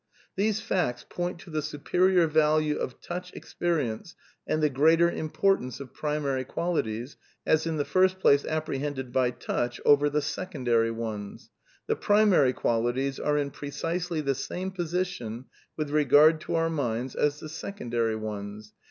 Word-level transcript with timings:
"These 0.35 0.61
facts... 0.61 1.05
point 1.07 1.37
to 1.41 1.51
the 1.51 1.61
superior 1.61 2.25
value 2.25 2.75
of 2.75 2.99
touch 3.01 3.31
ex 3.35 3.53
perience 3.53 4.15
and 4.47 4.63
the 4.63 4.67
greater 4.71 5.07
importance 5.11 5.79
of 5.79 5.93
primary 5.93 6.43
qualities, 6.43 7.17
as 7.45 7.67
in 7.67 7.77
the 7.77 7.85
first 7.85 8.19
place 8.19 8.43
apprehended 8.43 9.13
by 9.13 9.29
touch, 9.29 9.79
over 9.85 10.09
the 10.09 10.23
secondary 10.23 10.89
ones... 10.89 11.51
the 11.85 11.95
primary 11.95 12.51
qualities 12.51 13.19
are 13.19 13.37
in 13.37 13.51
precisely 13.51 14.21
the 14.21 14.33
same 14.33 14.71
position 14.71 15.45
with 15.77 15.91
regard 15.91 16.41
to 16.41 16.55
our 16.55 16.71
minds 16.71 17.13
as 17.13 17.39
the 17.39 17.47
secondary 17.47 18.15
ones. 18.15 18.73